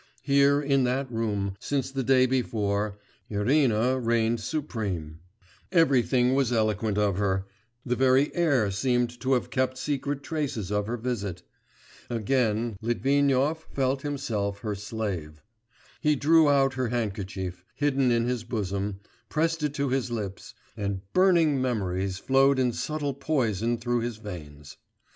[0.23, 2.97] Here, in that room, since the day before,
[3.29, 5.19] Irina reigned supreme;
[5.71, 7.45] everything was eloquent of her,
[7.85, 11.43] the very air seemed to have kept secret traces of her visit....
[12.09, 15.43] Again Litvinov felt himself her slave.
[15.99, 21.01] He drew out her handkerchief, hidden in his bosom, pressed it to his lips, and
[21.13, 24.77] burning memories flowed in subtle poison through his veins.